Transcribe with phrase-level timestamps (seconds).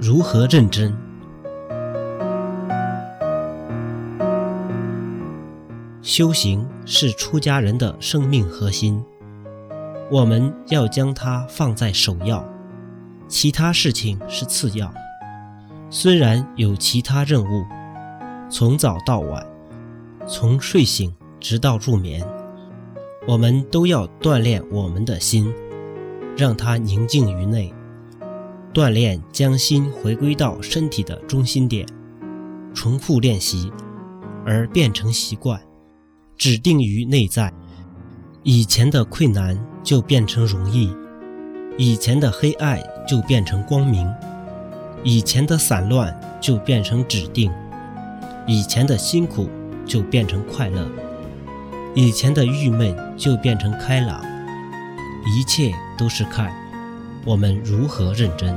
[0.00, 0.96] 如何认真？
[6.00, 9.04] 修行是出家人的生命核心，
[10.08, 12.44] 我们要将它放在首要，
[13.26, 14.92] 其他事情是次要。
[15.90, 17.64] 虽然有其他任务，
[18.48, 19.44] 从早到晚，
[20.28, 22.24] 从睡醒直到入眠，
[23.28, 25.52] 我们都要锻炼我们的心，
[26.34, 27.70] 让它宁静于内。
[28.72, 31.86] 锻炼将心回归到身体的中心点，
[32.72, 33.70] 重复练习，
[34.46, 35.60] 而变成习惯，
[36.38, 37.52] 指定于内在。
[38.44, 40.90] 以前的困难就变成容易，
[41.76, 44.10] 以前的黑暗就变成光明，
[45.04, 47.52] 以前的散乱就变成指定，
[48.46, 49.50] 以前的辛苦
[49.84, 50.88] 就变成快乐，
[51.94, 54.22] 以前的郁闷就变成开朗。
[55.26, 56.52] 一切都是看。
[57.24, 58.54] 我们如何认真？